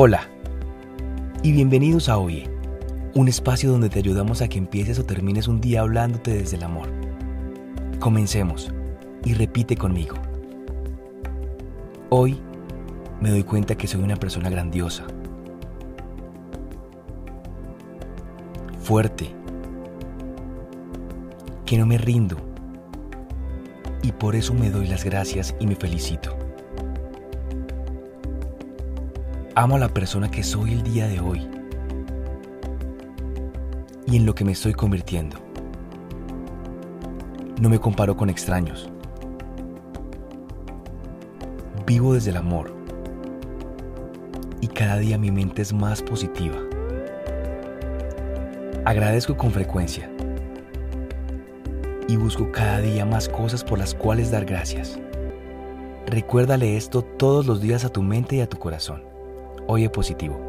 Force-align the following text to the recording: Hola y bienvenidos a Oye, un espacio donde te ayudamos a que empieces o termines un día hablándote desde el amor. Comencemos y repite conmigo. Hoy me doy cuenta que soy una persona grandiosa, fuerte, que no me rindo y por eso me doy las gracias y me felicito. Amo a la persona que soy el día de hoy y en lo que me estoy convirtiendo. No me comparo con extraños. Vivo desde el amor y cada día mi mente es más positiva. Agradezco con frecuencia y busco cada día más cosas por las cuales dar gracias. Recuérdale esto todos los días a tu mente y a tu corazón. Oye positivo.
Hola 0.00 0.28
y 1.42 1.50
bienvenidos 1.50 2.08
a 2.08 2.18
Oye, 2.18 2.48
un 3.14 3.26
espacio 3.26 3.68
donde 3.68 3.88
te 3.88 3.98
ayudamos 3.98 4.40
a 4.42 4.46
que 4.46 4.56
empieces 4.56 4.96
o 5.00 5.04
termines 5.04 5.48
un 5.48 5.60
día 5.60 5.80
hablándote 5.80 6.34
desde 6.34 6.56
el 6.56 6.62
amor. 6.62 6.88
Comencemos 7.98 8.72
y 9.24 9.34
repite 9.34 9.76
conmigo. 9.76 10.14
Hoy 12.10 12.40
me 13.20 13.30
doy 13.30 13.42
cuenta 13.42 13.74
que 13.74 13.88
soy 13.88 14.00
una 14.00 14.14
persona 14.14 14.50
grandiosa, 14.50 15.04
fuerte, 18.80 19.34
que 21.66 21.76
no 21.76 21.86
me 21.86 21.98
rindo 21.98 22.36
y 24.04 24.12
por 24.12 24.36
eso 24.36 24.54
me 24.54 24.70
doy 24.70 24.86
las 24.86 25.02
gracias 25.02 25.56
y 25.58 25.66
me 25.66 25.74
felicito. 25.74 26.47
Amo 29.58 29.74
a 29.74 29.80
la 29.80 29.88
persona 29.88 30.30
que 30.30 30.44
soy 30.44 30.74
el 30.74 30.84
día 30.84 31.08
de 31.08 31.18
hoy 31.18 31.44
y 34.06 34.16
en 34.16 34.24
lo 34.24 34.32
que 34.32 34.44
me 34.44 34.52
estoy 34.52 34.72
convirtiendo. 34.72 35.36
No 37.60 37.68
me 37.68 37.80
comparo 37.80 38.16
con 38.16 38.30
extraños. 38.30 38.88
Vivo 41.84 42.14
desde 42.14 42.30
el 42.30 42.36
amor 42.36 42.72
y 44.60 44.68
cada 44.68 44.96
día 44.98 45.18
mi 45.18 45.32
mente 45.32 45.62
es 45.62 45.72
más 45.72 46.02
positiva. 46.02 46.58
Agradezco 48.84 49.36
con 49.36 49.50
frecuencia 49.50 50.08
y 52.06 52.14
busco 52.14 52.52
cada 52.52 52.78
día 52.78 53.04
más 53.04 53.28
cosas 53.28 53.64
por 53.64 53.80
las 53.80 53.92
cuales 53.92 54.30
dar 54.30 54.44
gracias. 54.44 55.00
Recuérdale 56.06 56.76
esto 56.76 57.02
todos 57.02 57.44
los 57.44 57.60
días 57.60 57.84
a 57.84 57.88
tu 57.88 58.04
mente 58.04 58.36
y 58.36 58.40
a 58.40 58.48
tu 58.48 58.56
corazón. 58.60 59.17
Oye 59.70 59.90
positivo. 59.90 60.47